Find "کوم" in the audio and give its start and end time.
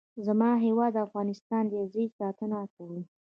2.73-3.01